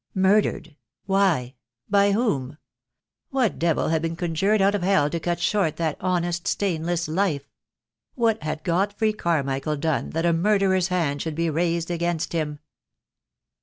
Murdered! 0.15 0.75
Why? 1.05 1.53
By 1.87 2.13
whom? 2.13 2.57
What 3.29 3.59
devil 3.59 3.89
had 3.89 4.01
been 4.01 4.15
conjured 4.15 4.59
out 4.59 4.73
of 4.73 4.81
hell 4.81 5.11
to 5.11 5.19
cut 5.19 5.39
short 5.39 5.75
that 5.75 5.95
honest, 5.99 6.47
stainless 6.47 7.07
life? 7.07 7.47
What 8.15 8.41
had 8.41 8.63
Godfrey 8.63 9.13
Carmichael 9.13 9.75
done 9.77 10.09
that 10.09 10.25
a 10.25 10.33
murderer's 10.33 10.87
hand 10.87 11.21
should 11.21 11.35
be 11.35 11.51
raised 11.51 11.91
against 11.91 12.33
him? 12.33 12.57